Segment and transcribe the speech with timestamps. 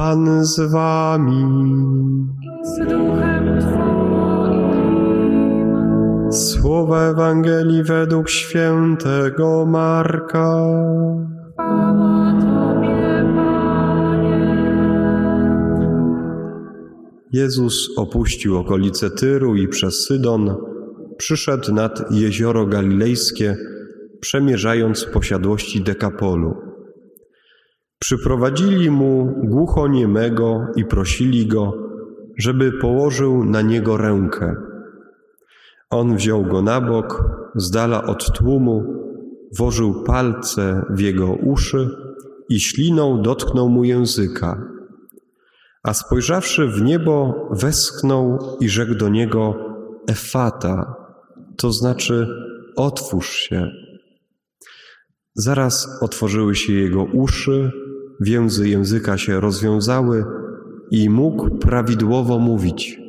[0.00, 1.44] Pan z wami.
[2.62, 4.82] z duchem Twoim.
[6.32, 10.56] Słowa Ewangelii według świętego Marka.
[12.40, 14.70] Tobie, Panie.
[17.32, 20.56] Jezus opuścił okolice Tyru i przez Sydon
[21.16, 23.56] przyszedł nad jezioro galilejskie,
[24.20, 26.69] przemierzając posiadłości Dekapolu.
[28.02, 31.72] Przyprowadzili mu głuchoniemego i prosili go,
[32.38, 34.56] żeby położył na niego rękę.
[35.90, 37.24] On wziął go na bok,
[37.54, 38.84] z dala od tłumu,
[39.56, 41.88] włożył palce w jego uszy
[42.48, 44.62] i śliną dotknął mu języka.
[45.82, 49.54] A spojrzawszy w niebo, westchnął i rzekł do niego:
[50.08, 50.94] Efata,
[51.56, 52.28] to znaczy
[52.76, 53.70] otwórz się.
[55.34, 57.72] Zaraz otworzyły się jego uszy,
[58.20, 60.24] więzy języka się rozwiązały
[60.90, 63.00] i mógł prawidłowo mówić.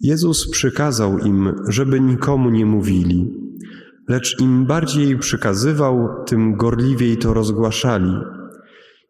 [0.00, 3.34] Jezus przykazał im, żeby nikomu nie mówili,
[4.08, 8.12] lecz im bardziej przykazywał, tym gorliwiej to rozgłaszali.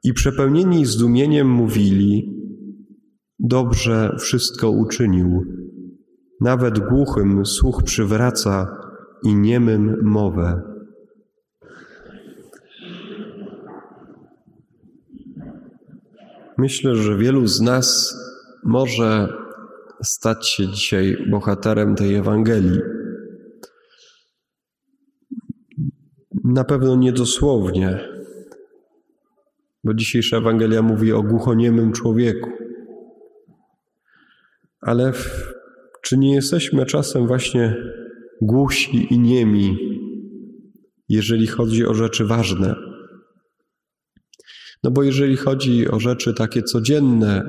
[0.05, 2.37] I przepełnieni zdumieniem mówili:
[3.39, 5.45] Dobrze wszystko uczynił.
[6.41, 8.77] Nawet głuchym słuch przywraca
[9.25, 10.70] i niemym mowę.
[16.61, 18.15] Myślę, że wielu z nas
[18.65, 19.29] może
[20.03, 22.81] stać się dzisiaj bohaterem tej Ewangelii.
[26.45, 28.09] Na pewno niedosłownie,
[29.85, 32.51] bo dzisiejsza Ewangelia mówi o głuchoniemym człowieku.
[34.81, 35.53] Ale w,
[36.03, 37.77] czy nie jesteśmy czasem właśnie
[38.41, 39.79] głusi i niemi,
[41.09, 42.90] jeżeli chodzi o rzeczy ważne?
[44.85, 47.49] No bo jeżeli chodzi o rzeczy takie codzienne,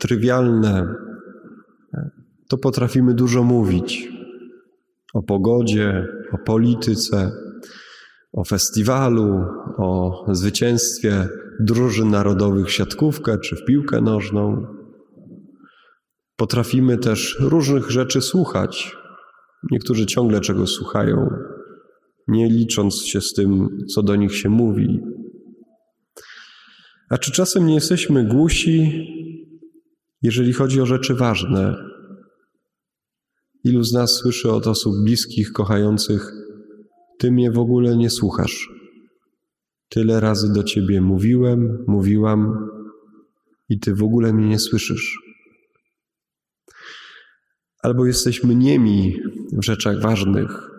[0.00, 0.94] trywialne,
[2.48, 4.08] to potrafimy dużo mówić
[5.14, 7.32] o pogodzie, o polityce,
[8.32, 9.44] o festiwalu,
[9.78, 11.28] o zwycięstwie
[11.60, 14.66] drużyn narodowych w siatkówkę czy w piłkę nożną.
[16.36, 18.96] Potrafimy też różnych rzeczy słuchać.
[19.70, 21.30] Niektórzy ciągle czegoś słuchają,
[22.28, 25.00] nie licząc się z tym, co do nich się mówi.
[27.10, 29.06] A czy czasem nie jesteśmy głusi,
[30.22, 31.76] jeżeli chodzi o rzeczy ważne?
[33.64, 36.32] Ilu z nas słyszy od osób bliskich, kochających,
[37.18, 38.68] Ty mnie w ogóle nie słuchasz?
[39.88, 42.68] Tyle razy do Ciebie mówiłem, mówiłam
[43.68, 45.18] i Ty w ogóle mnie nie słyszysz.
[47.82, 49.20] Albo jesteśmy niemi
[49.52, 50.70] w rzeczach ważnych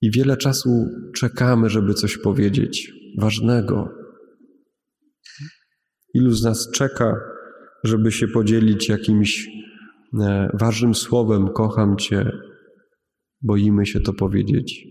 [0.00, 4.03] i wiele czasu czekamy, żeby coś powiedzieć ważnego.
[6.14, 7.16] Ilu z nas czeka,
[7.84, 9.48] żeby się podzielić jakimś
[10.20, 12.30] e, ważnym słowem: Kocham Cię,
[13.42, 14.86] boimy się to powiedzieć.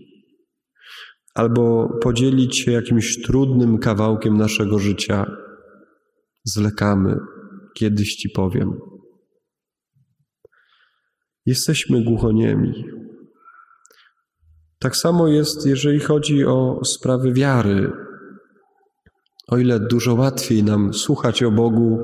[1.34, 5.36] Albo podzielić się jakimś trudnym kawałkiem naszego życia.
[6.44, 7.16] Zlekamy,
[7.74, 8.80] kiedyś Ci powiem.
[11.46, 12.84] Jesteśmy głuchoniemi.
[14.78, 18.03] Tak samo jest, jeżeli chodzi o sprawy wiary.
[19.48, 21.98] O ile dużo łatwiej nam słuchać o Bogu,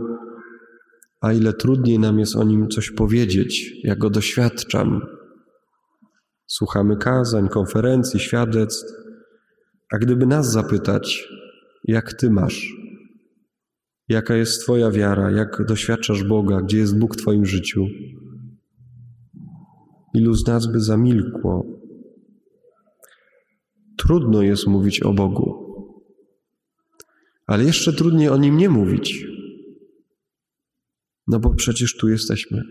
[1.21, 5.01] a ile trudniej nam jest o nim coś powiedzieć, jak go doświadczam.
[6.47, 8.93] Słuchamy kazań, konferencji, świadectw,
[9.93, 11.29] a gdyby nas zapytać,
[11.85, 12.73] jak ty masz,
[14.09, 17.87] jaka jest Twoja wiara, jak doświadczasz Boga, gdzie jest Bóg w Twoim życiu,
[20.15, 21.67] ilu z nas by zamilkło.
[23.97, 25.70] Trudno jest mówić o Bogu,
[27.51, 29.27] ale jeszcze trudniej o nim nie mówić.
[31.27, 32.63] No bo przecież tu jesteśmy.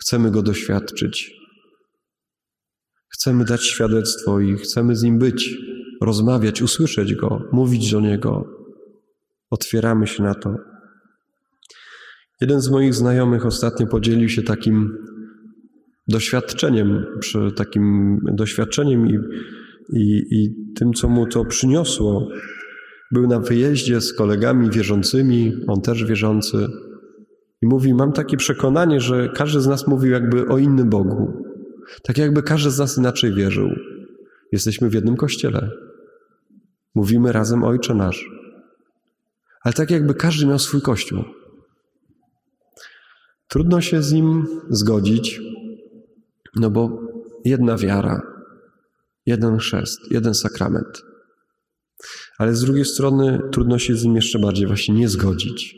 [0.00, 1.32] Chcemy go doświadczyć.
[3.08, 5.56] Chcemy dać świadectwo i chcemy z nim być,
[6.02, 8.44] rozmawiać, usłyszeć go, mówić do niego.
[9.50, 10.54] Otwieramy się na to.
[12.40, 14.98] Jeden z moich znajomych ostatnio podzielił się takim
[16.08, 19.18] doświadczeniem, przy takim doświadczeniem i,
[19.92, 22.28] i, i tym, co mu to przyniosło.
[23.12, 26.68] Był na wyjeździe z kolegami wierzącymi, on też wierzący,
[27.62, 31.42] i mówi: Mam takie przekonanie, że każdy z nas mówił jakby o innym Bogu.
[32.02, 33.70] Tak jakby każdy z nas inaczej wierzył.
[34.52, 35.70] Jesteśmy w jednym kościele.
[36.94, 38.30] Mówimy razem Ojcze nasz.
[39.62, 41.24] Ale tak jakby każdy miał swój kościół.
[43.48, 45.40] Trudno się z nim zgodzić,
[46.56, 47.00] no bo
[47.44, 48.22] jedna wiara,
[49.26, 51.02] jeden chrzest, jeden sakrament.
[52.38, 55.76] Ale z drugiej strony trudno się z nim jeszcze bardziej właśnie nie zgodzić.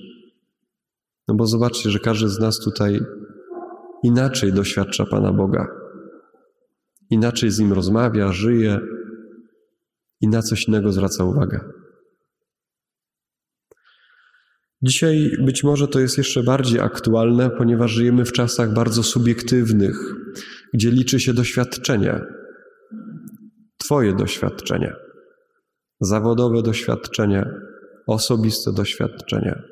[1.28, 3.00] No bo zobaczcie, że każdy z nas tutaj
[4.02, 5.66] inaczej doświadcza Pana Boga.
[7.10, 8.80] Inaczej z nim rozmawia, żyje
[10.20, 11.60] i na coś innego zwraca uwagę.
[14.82, 20.14] Dzisiaj być może to jest jeszcze bardziej aktualne, ponieważ żyjemy w czasach bardzo subiektywnych,
[20.74, 22.20] gdzie liczy się doświadczenie,
[23.78, 24.92] Twoje doświadczenie,
[26.00, 27.50] zawodowe doświadczenie,
[28.06, 29.62] osobiste doświadczenie.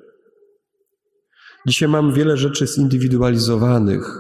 [1.67, 4.19] Dzisiaj mam wiele rzeczy zindywidualizowanych.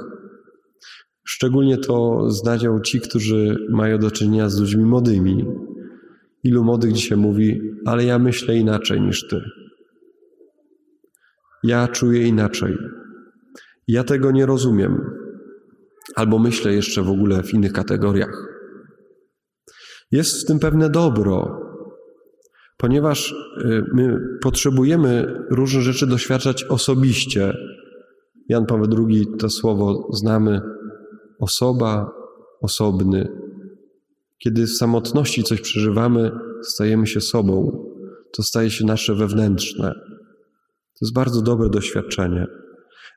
[1.24, 5.46] Szczególnie to znają ci, którzy mają do czynienia z ludźmi młodymi.
[6.44, 9.40] Ilu młodych dzisiaj mówi, ale ja myślę inaczej niż ty.
[11.62, 12.76] Ja czuję inaczej.
[13.88, 15.10] Ja tego nie rozumiem.
[16.14, 18.48] Albo myślę jeszcze w ogóle w innych kategoriach.
[20.10, 21.65] Jest w tym pewne dobro,
[22.76, 27.56] ponieważ y, my potrzebujemy różne rzeczy doświadczać osobiście.
[28.48, 30.60] Jan Paweł II to słowo znamy
[31.40, 32.10] osoba,
[32.60, 33.28] osobny.
[34.38, 36.30] Kiedy w samotności coś przeżywamy,
[36.62, 37.84] stajemy się sobą.
[38.32, 39.92] To staje się nasze wewnętrzne.
[40.98, 42.46] To jest bardzo dobre doświadczenie,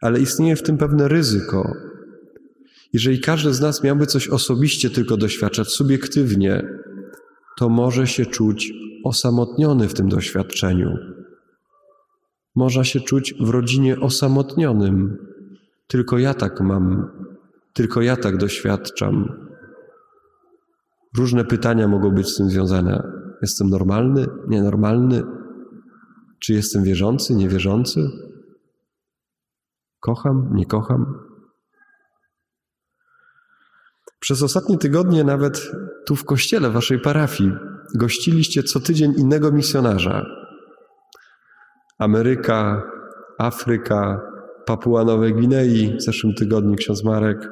[0.02, 1.74] ale istnieje w tym pewne ryzyko.
[2.94, 6.64] Jeżeli każdy z nas miałby coś osobiście tylko doświadczać, subiektywnie,
[7.58, 8.74] to może się czuć
[9.04, 10.98] osamotniony w tym doświadczeniu.
[12.56, 15.18] Można się czuć w rodzinie osamotnionym.
[15.88, 17.10] Tylko ja tak mam,
[17.74, 19.46] tylko ja tak doświadczam.
[21.18, 23.04] Różne pytania mogą być z tym związane.
[23.42, 25.24] Jestem normalny, nienormalny?
[26.40, 28.10] Czy jestem wierzący, niewierzący?
[30.00, 31.06] Kocham, nie kocham?
[34.20, 35.72] Przez ostatnie tygodnie nawet
[36.06, 37.52] tu w kościele waszej parafii
[37.96, 40.26] gościliście co tydzień innego misjonarza.
[42.00, 42.84] Ameryka,
[43.40, 44.22] Afryka,
[44.66, 47.50] Papua Nowej Gwinei, w zeszłym tygodniu ksiądz Marek.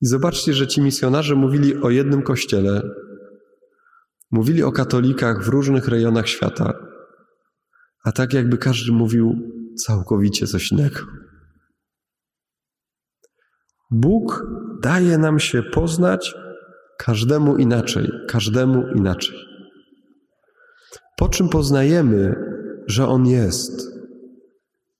[0.00, 2.82] I zobaczcie, że ci misjonarze mówili o jednym kościele,
[4.30, 6.72] mówili o katolikach w różnych rejonach świata,
[8.04, 9.34] a tak jakby każdy mówił
[9.84, 11.00] całkowicie coś innego.
[13.90, 14.46] Bóg
[14.82, 16.34] daje nam się poznać
[16.98, 19.36] każdemu inaczej, każdemu inaczej.
[21.16, 22.34] Po czym poznajemy,
[22.86, 23.96] że On jest?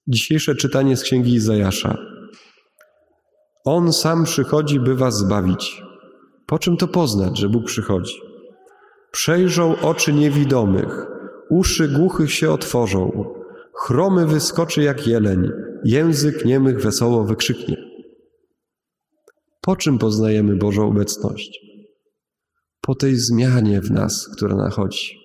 [0.09, 1.99] Dzisiejsze czytanie z księgi Izajasza.
[3.65, 5.83] On sam przychodzi, by was zbawić.
[6.47, 8.21] Po czym to poznać, że Bóg przychodzi?
[9.11, 11.07] Przejrzą oczy niewidomych,
[11.51, 13.25] uszy głuchych się otworzą,
[13.75, 15.51] chromy wyskoczy jak jeleń,
[15.85, 17.77] język niemych wesoło wykrzyknie.
[19.61, 21.66] Po czym poznajemy Bożą obecność?
[22.87, 25.19] Po tej zmianie w nas, która nachodzi.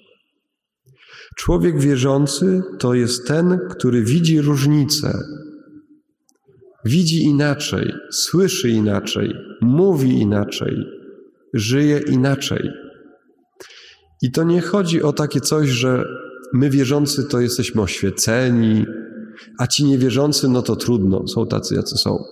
[1.37, 5.19] Człowiek wierzący to jest ten, który widzi różnicę.
[6.85, 10.75] Widzi inaczej, słyszy inaczej, mówi inaczej,
[11.53, 12.69] żyje inaczej.
[14.21, 16.05] I to nie chodzi o takie coś, że
[16.53, 18.85] my wierzący to jesteśmy oświeceni,
[19.57, 22.23] a ci niewierzący, no to trudno, są tacy, jacy są.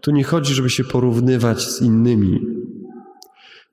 [0.00, 2.49] Tu nie chodzi, żeby się porównywać z innymi.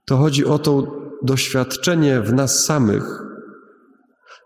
[0.08, 3.04] To chodzi o to doświadczenie w nas samych,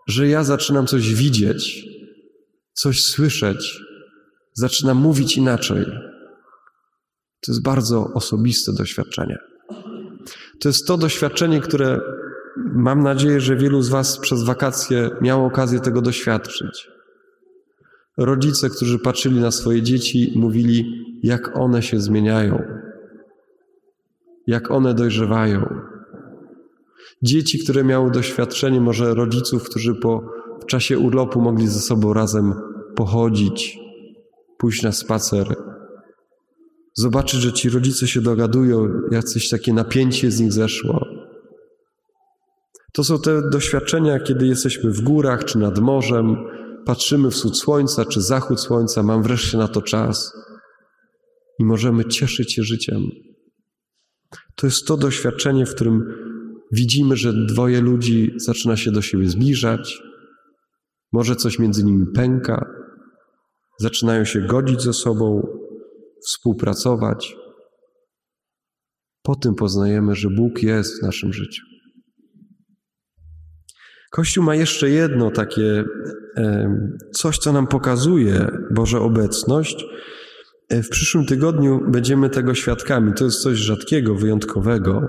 [0.08, 1.84] że ja zaczynam coś widzieć,
[2.72, 3.80] coś słyszeć,
[4.54, 5.84] zaczynam mówić inaczej.
[7.40, 9.38] To jest bardzo osobiste doświadczenie.
[10.60, 12.00] To jest to doświadczenie, które
[12.74, 16.88] mam nadzieję, że wielu z Was przez wakacje miało okazję tego doświadczyć.
[18.18, 22.62] Rodzice, którzy patrzyli na swoje dzieci, mówili, jak one się zmieniają,
[24.46, 25.66] jak one dojrzewają.
[27.22, 30.22] Dzieci, które miały doświadczenie może rodziców, którzy po,
[30.62, 32.54] w czasie urlopu mogli ze sobą razem
[32.96, 33.78] pochodzić,
[34.58, 35.56] pójść na spacer,
[36.94, 41.06] zobaczyć, że ci rodzice się dogadują, jacyś takie napięcie z nich zeszło.
[42.92, 46.36] To są te doświadczenia, kiedy jesteśmy w górach czy nad morzem,
[46.86, 50.32] patrzymy wschód słońca czy zachód słońca, mam wreszcie na to czas
[51.58, 53.02] i możemy cieszyć się życiem.
[54.62, 56.02] To jest to doświadczenie, w którym
[56.72, 60.02] widzimy, że dwoje ludzi zaczyna się do siebie zbliżać,
[61.12, 62.66] może coś między nimi pęka,
[63.80, 65.46] zaczynają się godzić ze sobą,
[66.26, 67.36] współpracować.
[69.22, 71.62] Po tym poznajemy, że Bóg jest w naszym życiu.
[74.10, 75.84] Kościół ma jeszcze jedno takie
[77.14, 79.84] coś, co nam pokazuje Boża obecność.
[80.72, 83.12] E, w przyszłym tygodniu będziemy tego świadkami.
[83.14, 85.02] To jest coś rzadkiego, wyjątkowego.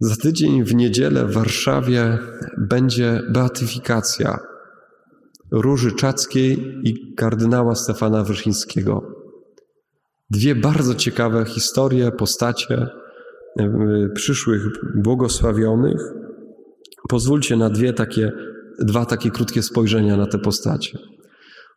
[0.00, 2.18] Za tydzień w niedzielę w Warszawie
[2.58, 4.38] będzie beatyfikacja
[5.50, 9.02] Róży Czackiej i kardynała Stefana Wyszyńskiego.
[10.30, 12.86] Dwie bardzo ciekawe historie, postacie
[13.60, 14.62] e, przyszłych
[14.94, 16.00] błogosławionych.
[17.08, 18.32] Pozwólcie na dwie takie,
[18.78, 20.98] dwa takie krótkie spojrzenia na te postacie.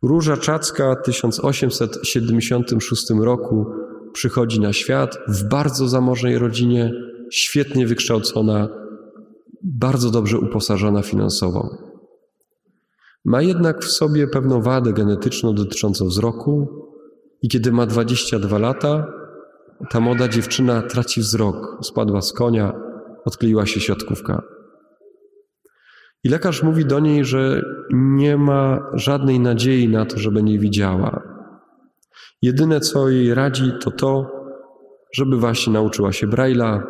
[0.04, 3.66] Róża Czacka w 1876 roku
[4.14, 6.92] przychodzi na świat w bardzo zamożnej rodzinie,
[7.32, 8.70] świetnie wykształcona,
[9.64, 11.70] bardzo dobrze uposażona finansowo.
[13.26, 16.68] Ma jednak w sobie pewną wadę genetyczną dotyczącą wzroku
[17.42, 19.08] i kiedy ma 22 lata,
[19.90, 22.74] ta młoda dziewczyna traci wzrok, spadła z konia,
[23.26, 24.57] odkleiła się siatkówka.
[26.28, 27.62] I lekarz mówi do niej, że
[27.94, 31.22] nie ma żadnej nadziei na to, że będzie widziała.
[32.42, 34.32] Jedyne, co jej radzi, to to,
[35.14, 36.82] żeby właśnie nauczyła się Braille'a,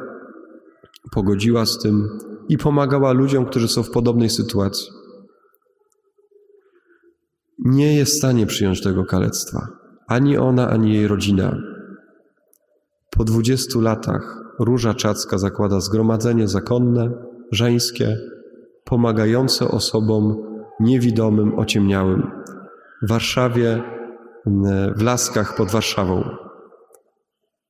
[1.12, 4.88] pogodziła z tym i pomagała ludziom, którzy są w podobnej sytuacji.
[7.60, 9.67] Nie jest w stanie przyjąć tego kalectwa.
[10.08, 11.58] Ani ona, ani jej rodzina.
[13.12, 17.12] Po dwudziestu latach Róża Czacka zakłada zgromadzenie zakonne,
[17.51, 18.17] żeńskie,
[18.88, 20.44] pomagające osobom
[20.79, 22.32] niewidomym, ociemniałym.
[23.03, 23.84] W Warszawie,
[24.96, 26.24] w Laskach pod Warszawą.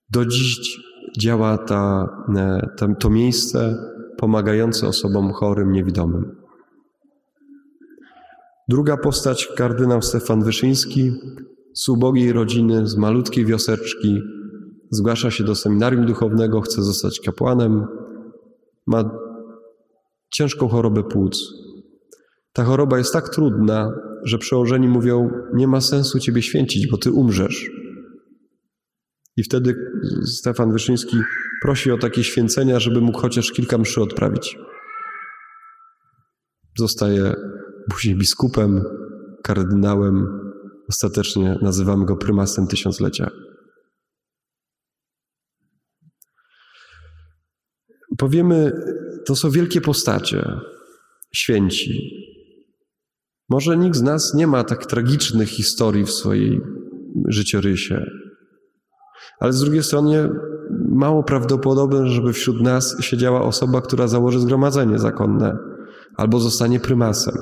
[0.10, 0.80] Do dziś
[1.18, 2.10] działa ta,
[2.78, 3.76] ta, to miejsce
[4.18, 6.36] pomagające osobom chorym, niewidomym.
[8.70, 11.12] Druga postać, kardynał Stefan Wyszyński,
[11.74, 14.22] z ubogiej rodziny, z malutkiej wioseczki,
[14.92, 17.88] zgłasza się do seminarium duchownego, chce zostać kapłanem,
[18.88, 19.27] ma
[20.38, 21.40] ciężką chorobę płuc.
[22.54, 23.92] Ta choroba jest tak trudna,
[24.24, 27.70] że przełożeni mówią: Nie ma sensu ciebie święcić, bo ty umrzesz.
[29.38, 29.76] I wtedy
[30.26, 31.18] Stefan Wyszyński
[31.62, 34.58] prosi o takie święcenia, żeby mógł chociaż kilka mszy odprawić.
[36.78, 37.34] Zostaje
[37.90, 38.84] później biskupem,
[39.44, 40.28] kardynałem,
[40.90, 43.30] ostatecznie nazywamy go prymasem tysiąclecia.
[48.18, 48.72] Powiemy,
[49.28, 50.60] to są wielkie postacie,
[51.34, 52.12] święci.
[53.50, 56.62] Może nikt z nas nie ma tak tragicznych historii w swojej
[57.28, 58.06] życiorysie,
[59.40, 60.30] ale z drugiej strony
[60.90, 65.58] mało prawdopodobne, żeby wśród nas siedziała osoba, która założy zgromadzenie zakonne
[66.16, 67.36] albo zostanie prymasem.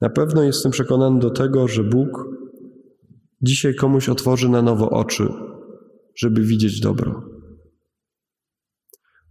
[0.00, 2.24] Na pewno jestem przekonany do tego, że Bóg
[3.42, 5.28] dzisiaj komuś otworzy na nowo oczy,
[6.16, 7.29] żeby widzieć dobro.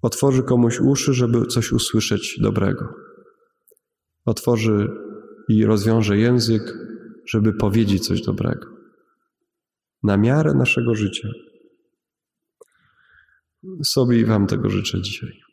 [0.02, 2.94] Otworzy komuś uszy, żeby coś usłyszeć dobrego.
[4.26, 4.90] Otworzy
[5.50, 6.74] i rozwiąże język,
[7.26, 8.68] żeby powiedzieć coś dobrego.
[10.04, 11.30] Na miarę naszego życia.
[13.84, 15.49] Sobie i Wam tego życzę dzisiaj.